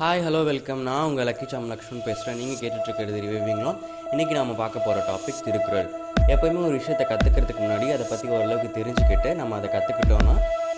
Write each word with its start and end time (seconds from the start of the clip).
Hi 0.00 0.22
hello 0.24 0.40
welcome 0.48 0.80
நான் 0.86 1.04
உங்கள் 1.08 1.26
lucky 1.26 1.46
சாம் 1.50 1.68
லக்ஷ்மன் 1.72 2.02
பேசுகிறேன் 2.06 2.36
நீங்கள் 2.40 2.58
கேட்டுட்ருக்கிறது 2.62 3.18
ரிவைவிங்லாம் 3.24 3.78
இன்றைக்கி 4.12 4.34
நாம் 4.38 4.50
பார்க்க 4.58 4.82
போகிற 4.86 5.04
டாபிக் 5.06 5.38
திருக்குறள். 5.46 5.88
எப்போயுமே 6.32 6.60
ஒரு 6.66 6.74
விஷயத்தை 6.80 7.04
கற்றுக்கிறதுக்கு 7.10 7.62
முன்னாடி 7.64 7.86
அதை 7.94 8.04
பற்றி 8.10 8.26
ஓரளவுக்கு 8.34 8.68
தெரிஞ்சுக்கிட்டு 8.78 9.30
நம்ம 9.38 9.56
அதை 9.58 9.68
கற்றுக்கிட்டோன்னா 9.74 10.34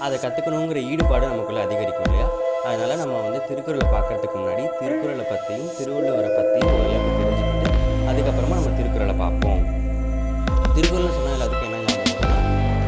அதை 0.07 0.19
கற்றுக்கணுங்கிற 0.25 0.83
ஈடுபாடு 0.91 1.25
நமக்குள்ளே 1.33 1.65
அதிகரிக்கும் 1.67 2.07
இல்லையா? 2.09 2.29
அதனால் 2.69 3.01
நம்ம 3.03 3.17
வந்து 3.27 3.41
திருக்குறளை 3.49 3.89
பார்க்குறதுக்கு 3.95 4.37
முன்னாடி 4.43 4.65
திருக்குறளை 4.81 5.25
பற்றியும் 5.33 5.73
திருவள்ளுவரை 5.79 6.31
பற்றியும் 6.39 6.71
ஓரளவுக்கு 6.77 7.11
தெரிஞ்சுக்கிட்டு 7.23 7.67
அதுக்கப்புறமா 8.13 8.55
நம்ம 8.61 8.77
திருக்குறளை 8.81 9.17
பார்ப்போம். 9.25 9.63
திருக்குறள்னு 10.77 11.17
சொன்னால் 11.19 11.45
அதுக்கு 11.49 11.67
என்ன 11.71 11.77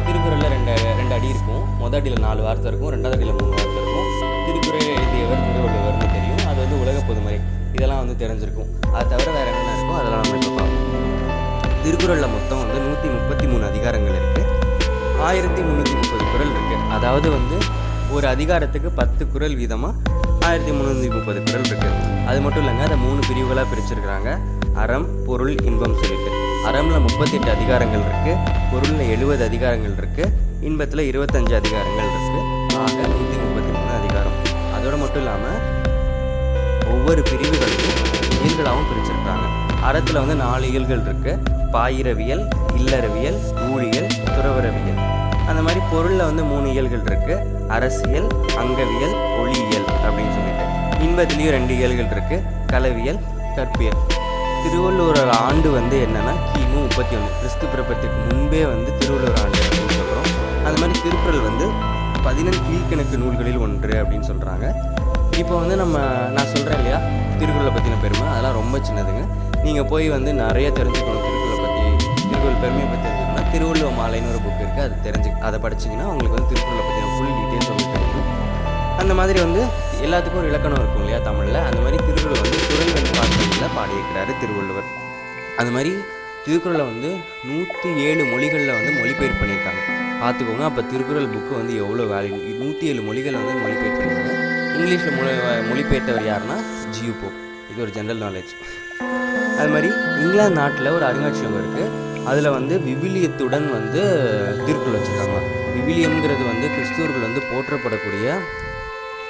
திருக்குறளில் 0.07 0.51
ரெண்டு 0.55 0.73
ரெண்டு 1.01 1.13
அடி 1.17 1.29
இருக்கும். 1.35 1.63
மொதல் 1.83 1.99
அடியில் 2.01 2.25
நாலு 2.27 2.41
வார்த்தை 2.47 2.69
இருக்கும். 2.71 2.93
ரெண்டாவது 2.97 3.17
அடியில் 3.19 3.37
மூணு 3.41 3.51
வார்த்தை 3.57 3.70
நிறைஞ்சிருக்கும் 8.31 8.69
அதை 8.95 8.99
அது 8.99 9.09
தவிர 9.13 9.29
வேறு 9.37 9.49
என்னென்ன 9.51 9.71
இருக்கோ 9.75 9.95
அதெல்லாம் 9.99 10.23
நம்ம 10.23 10.37
இப்போ 10.41 10.51
பார்ப்போம். 10.57 10.87
திருக்குறளில் 11.83 12.33
மொத்தம் 12.35 12.59
வந்து 12.63 12.77
நூற்றி 12.85 13.07
முப்பத்தி 13.15 13.45
மூணு 13.51 13.63
அதிகாரங்கள் 13.71 14.17
இருக்குது 14.19 14.47
ஆயிரத்தி 15.27 15.61
முந்நூற்றி 15.67 15.95
முப்பது 16.01 16.25
குறள் 16.33 16.51
இருக்குது 16.55 16.85
அதாவது 16.95 17.27
வந்து 17.37 17.57
ஒரு 18.15 18.25
அதிகாரத்துக்கு 18.33 18.89
பத்து 18.99 19.23
குறள் 19.33 19.55
வீதமாக 19.59 20.19
ஆயிரத்தி 20.47 20.71
முந்நூற்றி 20.77 21.09
முப்பது 21.15 21.39
குறள் 21.47 21.67
இருக்குது 21.69 21.97
அது 22.29 22.39
மட்டும் 22.45 22.63
இல்லைங்க 22.63 22.83
அதை 22.87 22.97
மூணு 23.05 23.19
பிரிவுகளாக 23.29 23.67
பிரிச்சிருக்கிறாங்க. 23.71 24.29
அறம் 24.83 25.07
பொருள் 25.27 25.53
இன்பம் 25.69 25.97
சொல்லிட்டு. 26.01 26.29
அறமில் 26.67 27.03
முப்பத்தெட்டு 27.05 27.49
அதிகாரங்கள் 27.55 28.03
இருக்குது 28.07 28.37
பொருளில் 28.71 29.11
எழுபது 29.15 29.43
அதிகாரங்கள் 29.49 29.95
இருக்குது 30.01 30.31
இன்பத்தில் 30.69 31.07
இருபத்தஞ்சு 31.11 31.55
அதிகாரங்கள் 31.61 32.09
இருக்குது 32.13 32.41
ஆக 32.83 32.97
நூற்றி 33.13 33.37
முப்பத்தி 33.43 33.71
மூணு 33.77 33.91
அதிகாரம். 33.99 34.37
அதோடு 34.77 34.97
மட்டும் 35.03 35.21
இல்லாமல் 35.23 35.59
ஒவ்வொரு 36.85 37.21
பிரிவுகளுக்கும் 37.21 37.99
இயல்களாகவும் 38.43 38.89
பிரிச்சிருக்காங்க. 38.91 39.45
அறத்தில் 39.81 40.21
வந்து 40.21 40.35
நாலு 40.35 40.69
இயல்கள் 40.69 41.01
இருக்கு. 41.01 41.39
பாயிரவியல் 41.73 42.43
இல்லறவியல் 42.77 43.39
ஊழியல் 43.71 44.09
துறவரவியல். 44.25 44.99
அந்த 45.47 45.61
மாதிரி 45.61 45.81
பொருளில் 45.91 46.23
வந்து 46.23 46.43
மூணு 46.43 46.71
இயல்கள் 46.71 47.05
இருக்கு. 47.05 47.35
அரசியல் 47.67 48.27
அங்கவியல் 48.57 49.15
ஒளியியல் 49.41 49.87
அப்படின்னு 50.05 50.33
சொல்லிட்டு. 50.37 50.65
இன்பத்திலையும் 51.05 51.49
ரெண்டு 51.49 51.77
இயல்கள் 51.77 52.11
இருக்கு. 52.11 52.41
கலவியல் 52.67 53.19
கற்பியல். 53.55 53.99
திருவள்ளுவர் 54.63 55.29
ஆண்டு 55.29 55.71
வந்து 55.71 56.07
என்னன்னா 56.07 56.33
கிமு 56.53 56.75
முப்பத்தி 56.75 57.15
ஒன்று 57.15 57.31
கிறிஸ்து 57.37 57.67
பிறப்பத்துக்கு 57.67 58.19
முன்பே 58.29 58.65
வந்து 58.65 58.97
திருவள்ளுவர் 58.97 59.39
ஆண்டு 59.43 59.57
அப்படின்னு 59.57 59.95
சொல்கிறோம் 59.99 60.27
அந்த 60.65 60.79
மாதிரி 60.79 61.01
திருக்குறள் 61.01 61.39
வந்து 61.39 61.67
பதினெண் 62.23 62.63
கீழ்கணக்கு 62.67 63.17
நூல்களில் 63.17 63.57
ஒன்று 63.57 64.03
அப்படின்னு 64.03 64.29
சொல்கிறாங்க 64.31 64.65
இப்போ 65.41 65.55
வந்து 65.61 65.75
நம்ம 65.81 65.97
நான் 66.35 66.49
சொல்கிறேன் 66.53 66.79
இல்லையா? 66.81 66.97
திருக்குறளை 67.39 67.71
பற்றின 67.75 67.99
பெருமை. 68.03 68.25
அதெல்லாம் 68.31 68.57
ரொம்ப 68.61 68.75
சின்னதுங்க. 68.87 69.21
நீங்கள் 69.65 69.87
போய் 69.91 70.07
வந்து 70.15 70.31
நிறைய 70.41 70.67
தெரிஞ்சுக்கணும் 70.77 71.23
திருக்குறளை 71.27 71.57
பற்றி 71.63 71.83
திருக்குறள் 72.27 72.59
பெருமையை 72.63 72.87
பற்றி 72.91 73.05
தெரிஞ்சுக்கணும்னா 73.05 73.43
திருவள்ளுவர் 73.53 73.97
மாலைன்னு 73.99 74.31
ஒரு 74.33 74.39
புக் 74.45 74.61
இருக்குது 74.63 74.85
அது 74.87 74.95
தெரிஞ்சு 75.07 75.29
அதை 75.47 75.57
படிச்சீங்கன்னா 75.65 76.07
உங்களுக்கு 76.11 76.37
வந்து 76.37 76.49
திருக்குறளை 76.51 76.83
பற்றின 76.87 77.09
ஃபுல் 77.15 77.33
டீட்டெயில்ஸ் 77.37 77.71
உங்களுக்கு 77.73 77.95
கிடைக்கும் 77.95 78.27
அந்த 79.01 79.13
மாதிரி 79.19 79.39
வந்து 79.45 79.61
எல்லாத்துக்கும் 80.05 80.41
ஒரு 80.43 80.49
இலக்கணம் 80.51 80.81
இருக்கும் 80.83 81.03
இல்லையா 81.03 81.19
தமிழில்? 81.29 81.59
அந்த 81.69 81.79
மாதிரி 81.85 81.97
திருக்குறள் 82.07 82.41
வந்து 82.43 82.59
குரல் 82.69 82.93
வந்து 82.97 83.11
பாடல்களில் 83.17 83.75
பாடியிருக்கிறாரு 83.77 84.33
திருவள்ளுவர். 84.43 84.87
அந்த 85.61 85.71
மாதிரி 85.77 85.93
திருக்குறளை 86.45 86.85
வந்து 86.91 87.09
நூற்றி 87.49 87.89
ஏழு 88.09 88.23
மொழிகளில் 88.33 88.77
வந்து 88.77 88.93
மொழிபெயர்ப்பு 88.99 89.41
பண்ணியிருக்காங்க. 89.41 89.81
பார்த்துக்கோங்க 90.21 90.65
அப்போ 90.69 90.81
திருக்குறள் 90.93 91.31
புக்கு 91.35 91.53
வந்து 91.61 91.75
எவ்வளோ 91.83 92.05
வேல்யூ 92.13 92.39
நூற்றி 92.61 92.85
ஏழு 92.93 93.03
மொழிகள் 93.09 93.39
வந்து 93.41 93.55
மொழிபெயர்ப்பு 93.63 94.01
பண்ணியிருக்காங்க. 94.01 94.49
இங்கிலீஷில் 94.81 95.17
மொழி 95.17 95.31
மொழிபெயர்த்தவர் 95.69 96.27
யாருன்னா 96.29 96.55
ஜியூ 96.95 97.11
போப். 97.21 97.35
இது 97.71 97.79
ஒரு 97.85 97.91
ஜென்ரல் 97.97 98.21
நாலேஜ் 98.23 98.53
அது 99.59 99.69
மாதிரி 99.73 99.89
இங்கிலாந்து 100.21 100.57
நாட்டில் 100.59 100.89
ஒரு 100.97 101.05
அருங்காட்சியகம் 101.09 101.59
இருக்குது 101.61 101.99
அதில் 102.29 102.49
வந்து 102.55 102.75
விவிலியத்துடன் 102.87 103.67
வந்து 103.75 104.01
திருக்குறள் 104.65 104.95
வச்சுருக்காங்க. 104.97 105.39
விவிலியம்ங்கிறது 105.75 106.43
வந்து 106.51 106.67
கிறிஸ்துவர்கள் 106.75 107.25
வந்து 107.27 107.41
போற்றப்படக்கூடிய 107.51 108.27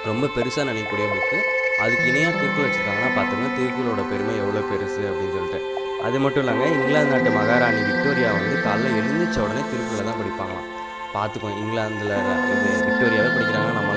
ரொம்ப 0.09 0.29
பெருசாக 0.35 0.65
நினைக்கக்கூடிய 0.69 1.07
புக்கு 1.15 1.37
அதுக்கு 1.83 2.07
இணையாக 2.11 2.33
திருக்குறள் 2.39 2.67
வச்சுருக்காங்கன்னா 2.67 3.11
பார்த்தோம்னா 3.17 3.49
திருக்குறளோட 3.57 4.03
பெருமை 4.11 4.35
எவ்வளோ 4.43 4.63
பெருசு 4.71 5.01
அப்படின்னு 5.11 5.35
சொல்லிட்டு. 5.37 5.59
அது 6.07 6.19
மட்டும் 6.25 6.43
இல்லாமல் 6.43 6.73
இங்கிலாந்து 6.77 7.13
நாட்டு 7.15 7.31
மகாராணி 7.39 7.81
விக்டோரியா 7.89 8.29
வந்து 8.37 8.55
காலைல 8.67 8.93
எழுந்திரிச்ச 8.99 9.39
உடனே 9.45 9.63
திருக்குறளை 9.71 10.05
தான் 10.09 10.19
படிப்பாங்களாம். 10.21 10.67
பார்த்துக்கோ 11.15 11.49
இங்கிலாந்தில் 11.61 12.15
இது 12.53 12.69
விக்டோரியாவே 12.87 13.29
படிக்கிறாங்க 13.35 13.71
நம்ம 13.79 13.90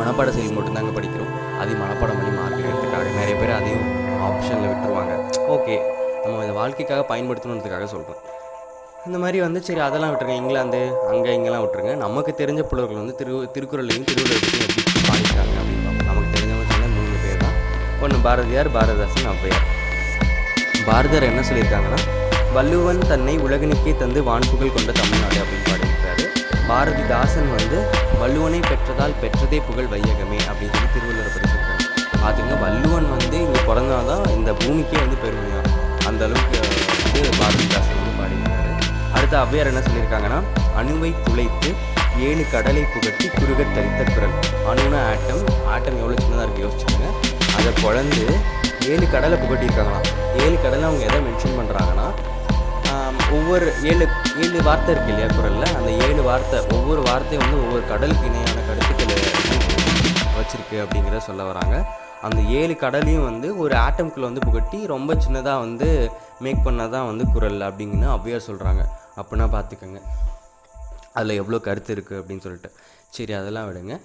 மனப்பாட 0.00 0.30
செயல் 0.36 0.56
மட்டும்தாங்க 0.56 0.92
படிக்கிறோம். 0.98 1.32
அதையும் 1.60 1.80
மனப்பாடம் 1.84 2.18
பண்ணி 2.20 2.32
மார்க் 2.40 2.66
எடுத்துக்காக 2.68 3.08
நிறைய 3.20 3.34
பேர் 3.40 3.56
அதையும் 3.60 3.86
ஆப்ஷனில் 4.26 4.70
விட்டுருவாங்க. 4.70 5.14
ஓகே 5.54 5.76
நம்ம 6.22 6.42
இந்த 6.46 6.54
வாழ்க்கைக்காக 6.60 7.02
பயன்படுத்தணுன்றதுக்காக 7.12 7.86
சொல்கிறோம் 7.94 8.20
இந்த 9.08 9.18
மாதிரி 9.22 9.38
வந்து 9.44 9.60
சரி 9.66 9.80
அதெல்லாம் 9.86 10.10
விட்டுருங்க. 10.12 10.40
இங்கிலாந்து 10.42 10.80
அங்கே 11.10 11.30
இங்கெல்லாம் 11.36 11.62
விட்டுருங்க. 11.64 11.92
நமக்கு 12.04 12.32
தெரிஞ்ச 12.40 12.62
புலவர்கள் 12.70 13.00
வந்து 13.02 13.14
திரு 13.20 13.32
திருக்குறளையும் 13.54 14.06
திருவள்ளுவரையும் 14.10 14.64
எப்படி 14.66 14.82
பாடிட்டாங்க 15.08 15.54
அப்படின்னு 15.60 15.84
பார்ப்போம். 15.86 16.08
நமக்கு 16.10 16.32
தெரிஞ்சவங்க 16.34 16.66
சொன்ன 16.72 16.90
மூணு 16.96 17.16
பேர் 17.24 17.40
தான். 17.44 17.56
ஒன்று 18.04 18.18
பாரதியார் 18.26 18.70
பாரதிதாசன் 18.76 19.30
ஔவையார். 19.32 19.64
பாரதியார் 20.88 21.28
என்ன 21.30 21.44
சொல்லியிருக்காங்கன்னா 21.50 22.00
வள்ளுவன் 22.56 23.02
தன்னை 23.12 23.34
உலகனுக்கே 23.46 23.92
தந்து 24.02 24.20
வான்புகழ் 24.28 24.76
கொண்ட 24.76 24.92
தமிழ்நாடு 25.00 25.38
அப்படின்னு 25.42 25.66
பாடியிருக்காரு 25.70 26.24
பாரதிதாசன் 26.70 27.50
வந்து 27.58 27.78
வள்ளுவனை 28.20 28.60
பெற்றதால் 28.70 29.14
பெற்றதே 29.22 29.58
புகழ் 29.68 29.90
வையகமே 29.92 30.38
அப்படின்னு 30.50 30.74
சொல்லி 30.76 30.88
திருவள்ளுவர் 30.94 31.34
படிச்சிருக்காங்க 31.34 31.78
அதுங்க 32.28 32.54
வள்ளுவன் 32.62 33.08
வந்து 33.14 33.36
இங்கே 33.44 33.60
பிறந்தாதான் 33.68 34.24
இந்த 34.36 34.50
பூமிக்கே 34.62 34.98
வந்து 35.04 35.18
பெருமையா? 35.24 35.60
அந்த 36.08 36.22
அளவுக்கு 36.28 36.58
வந்து 37.04 37.22
பாரதிதாசன் 37.38 37.98
வந்து 38.00 38.12
பாடியிருக்காரு. 38.20 38.72
அடுத்து 39.16 39.36
அவ்வையார் 39.42 39.70
என்ன 39.72 39.82
சொல்லியிருக்காங்கன்னா 39.86 40.40
அணுவை 40.80 41.10
துளைத்து 41.26 41.70
ஏழு 42.28 42.44
கடலை 42.54 42.82
புகட்டி 42.94 43.26
குறுக 43.38 43.60
தரித்த 43.76 44.02
குரல். 44.14 44.34
அணுனா 44.70 45.00
ஆட்டம். 45.12 45.42
ஆட்டம் 45.74 45.98
எவ்வளோ 46.02 46.16
சின்னதாக 46.22 46.46
இருக்குது 46.46 46.66
யோசிச்சுக்கோங்க 46.66 47.08
அதை 47.58 47.70
குழந்து 47.84 48.24
ஏழு 48.92 49.06
கடலை 49.14 49.36
புகட்டியிருக்காங்களாம். 49.44 50.06
ஏழு 50.42 50.56
கடலை 50.64 50.84
அவங்க 50.88 51.04
எதை 51.10 51.20
மென்ஷன் 51.28 51.58
பண்ணுறாங்கன்னா 51.60 52.08
ஒவ்வொரு 53.36 53.66
ஏழு 53.90 54.04
ஏழு 54.44 54.60
வார்த்தை 54.68 54.90
இருக்கு 54.94 55.10
இல்லையா 55.12 55.28
குரலில்? 55.34 55.74
அந்த 55.78 55.90
ஏழு 56.20 56.30
வார்த்தை 56.32 56.58
ஒவ்வொரு 56.76 57.02
வார்த்தையும் 57.06 57.42
வந்து 57.44 57.58
ஒவ்வொரு 57.64 57.82
கடலுக்கு 57.90 58.24
இணையான 58.30 58.62
கருத்துக்களை 58.66 59.14
வச்சிருக்கு 60.38 60.76
அப்படிங்கிறத 60.82 61.20
சொல்ல 61.28 61.42
வராங்க. 61.50 61.76
அந்த 62.26 62.40
ஏழு 62.58 62.74
கடலையும் 62.82 63.24
வந்து 63.28 63.48
ஒரு 63.62 63.74
ஆட்டம்குள்ளே 63.84 64.26
வந்து 64.28 64.44
புகட்டி 64.46 64.78
ரொம்ப 64.92 65.16
சின்னதாக 65.24 65.62
வந்து 65.64 65.88
மேக் 66.44 66.62
பண்ணதான் 66.66 67.08
வந்து 67.10 67.26
குரல் 67.34 67.66
அப்படிங்கன்னு 67.68 68.08
ஔவையார் 68.16 68.46
சொல்கிறாங்க 68.48 68.84
அப்படின்னா 69.20 69.46
பார்த்துக்கோங்க 69.56 70.00
அதில் 71.16 71.38
எவ்வளோ 71.42 71.60
கருத்து 71.68 71.94
இருக்குது 71.96 72.20
அப்படின்னு 72.20 72.44
சொல்லிட்டு. 72.46 72.70
சரி 73.16 73.34
அதெல்லாம் 73.40 73.68
விடுங்க. 73.70 73.96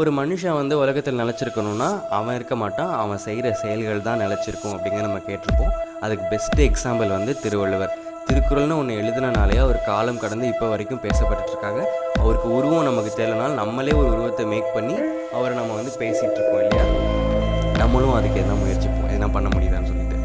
ஒரு 0.00 0.12
மனுஷன் 0.20 0.58
வந்து 0.62 0.74
உலகத்தில் 0.84 1.22
நிலச்சிருக்கணும்னா 1.22 1.88
அவன் 2.18 2.36
இருக்க 2.40 2.56
மாட்டான் 2.64 2.92
அவன் 3.04 3.24
செய்கிற 3.28 3.48
செயல்கள் 3.62 4.06
தான் 4.10 4.22
நிலச்சிருக்கும் 4.26 4.74
அப்படிங்கிற 4.76 5.02
நம்ம 5.08 5.22
கேட்டிருப்போம். 5.30 5.74
அதுக்கு 6.04 6.26
பெஸ்ட்டு 6.34 6.68
எக்ஸாம்பிள் 6.70 7.16
வந்து 7.18 7.34
திருவள்ளுவர். 7.44 7.94
திருக்குறள்னு 8.28 8.78
ஒன்று 8.80 8.94
எழுதினாலே 9.00 9.56
அவர் 9.56 9.84
காலம் 9.86 10.18
கடந்து 10.18 10.46
இப்போ 10.48 10.68
வரைக்கும் 10.68 11.00
பேசப்பட்டுருக்காங்க 11.04 11.80
அவருக்கு 12.20 12.48
உருவம் 12.56 12.86
நமக்கு 12.88 13.10
தெரியலனாலும் 13.18 13.54
நம்மளே 13.54 13.92
ஒரு 13.92 14.08
உருவத்தை 14.14 14.46
மேக் 14.46 14.74
பண்ணி 14.74 14.96
அவரை 15.36 15.56
நம்ம 15.56 15.74
வந்து 15.74 15.92
பேசிகிட்டு 16.02 16.38
இருக்கோம் 16.38 16.62
இல்லையா? 16.62 16.84
நம்மளும் 17.78 18.14
அதுக்கு 18.14 18.40
என்ன 18.40 18.52
முயற்சிப்போம். 18.52 19.10
என்ன 19.16 19.28
பண்ண 19.28 19.48
முடியுதான்னு 19.54 19.86
சொல்லிட்டு. 19.86 20.16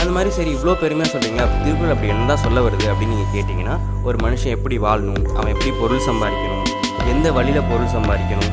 அந்த 0.00 0.10
மாதிரி 0.16 0.30
சரி 0.30 0.50
இவ்வளோ 0.56 0.74
பெருமையாக 0.82 1.10
சொல்கிறீங்களா 1.12 1.46
திருக்குறள் 1.64 1.94
அப்படி 1.94 2.08
என்ன 2.08 2.26
தான் 2.26 2.42
சொல்ல 2.44 2.60
வருது 2.60 2.86
அப்படின்னு 2.92 3.14
நீங்கள் 3.14 3.34
கேட்டிங்கன்னா 3.36 3.76
ஒரு 4.02 4.18
மனுஷன் 4.24 4.54
எப்படி 4.56 4.78
வாழணும்? 4.78 5.34
அவன் 5.36 5.52
எப்படி 5.54 5.70
பொருள் 5.82 6.06
சம்பாதிக்கணும்? 6.10 6.64
எந்த 7.14 7.32
வழியில் 7.32 7.68
பொருள் 7.70 7.92
சம்பாதிக்கணும்? 7.96 8.52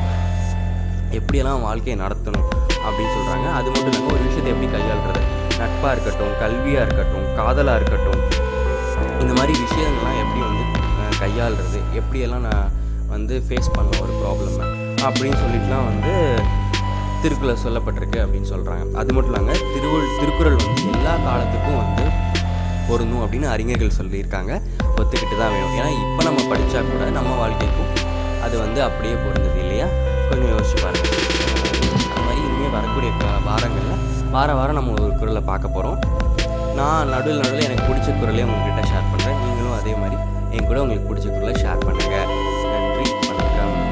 எப்படியெல்லாம் 1.18 1.62
வாழ்க்கையை 1.68 2.06
நடத்தணும்? 2.06 2.46
அப்படின்னு 2.86 3.12
சொல்கிறாங்க 3.16 3.48
அது 3.58 3.68
மட்டும் 3.70 3.92
இல்லாமல் 3.92 4.14
ஒரு 4.14 4.22
விஷயத்தை 4.28 4.52
எப்படி 4.54 4.70
கையாளுறது? 4.76 5.22
நட்பாக 5.60 5.92
இருக்கட்டும் 5.94 6.32
கல்வியாக 6.42 6.84
இருக்கட்டும் 6.86 7.26
காதலாக 7.38 7.76
இருக்கட்டும் 7.80 8.31
இந்த 9.22 9.34
மாதிரி 9.38 9.52
விஷயங்கள்லாம் 9.64 10.18
எப்படி 10.22 10.40
வந்து 10.46 10.64
கையாளுறது? 11.22 11.78
எப்படியெல்லாம் 12.00 12.46
நான் 12.48 12.70
வந்து 13.08 13.34
ஃபேஸ் 13.46 13.74
பண்ண 13.74 13.90
ஒரு 14.04 14.12
ப்ராப்ளம் 14.20 14.58
அப்படின்னு 15.06 15.38
சொல்லிட்டுலாம் 15.42 15.88
வந்து 15.90 16.12
திருக்குறள் 17.22 17.62
சொல்லப்பட்டிருக்கு 17.64 18.18
அப்படின்னு 18.24 18.48
சொல்கிறாங்க 18.52 18.84
அது 19.00 19.10
மட்டும் 19.12 19.32
இல்லாமல் 19.32 19.60
திருவள் 19.74 20.08
திருக்குறள் 20.20 20.56
வந்து 20.62 20.82
எல்லா 20.92 21.12
காலத்துக்கும் 21.26 21.80
வந்து 21.82 22.04
பொருந்தும் 22.88 23.22
அப்படின்னு 23.24 23.46
அறிஞர்கள் 23.46 23.98
சொல்லியிருக்காங்க. 23.98 24.52
ஒத்துக்கிட்டு 24.96 25.36
தான் 25.38 25.52
வேணும். 25.54 25.74
ஏன்னா 25.78 25.90
இப்போ 26.00 26.22
நம்ம 26.22 26.40
படித்தா 26.50 26.80
கூட 26.88 27.04
நம்ம 27.10 27.30
வாழ்க்கைக்கும் 27.36 27.90
அது 28.44 28.54
வந்து 28.58 28.80
அப்படியே 28.82 29.14
பொருந்தது 29.24 29.58
இல்லையா? 29.60 29.86
கொஞ்சம் 30.30 30.50
யோசிச்சு 30.52 30.76
பாருங்கள் 30.82 31.12
அது 32.08 32.24
மாதிரி 32.26 32.40
இனிமேல் 32.46 32.74
வரக்கூடிய 32.76 33.10
வாரங்களில் 33.46 34.02
வார 34.30 34.54
வாரம் 34.54 34.74
நம்ம 34.74 34.92
ஒரு 34.98 35.12
குரலை 35.20 35.42
பார்க்க 35.42 35.76
போகிறோம் 35.76 35.98
நான் 36.76 37.10
நடுவில் 37.12 37.40
நடுவில் 37.40 37.66
எனக்கு 37.66 37.88
பிடிச்ச 37.88 38.08
குரலையும் 38.14 38.52
உங்ககிட்ட 38.52 38.82
ஷேர் 38.90 39.10
பண்ணுறேன் 39.10 39.38
நீங்களும் 39.42 39.76
அதே 39.78 39.94
மாதிரி 39.96 40.16
என் 40.52 40.66
கூட 40.66 40.78
உங்களுக்கு 40.82 41.08
பிடிச்ச 41.08 41.28
குரலை 41.30 41.54
ஷேர் 41.62 41.84
பண்ணுங்கள் 41.86 42.28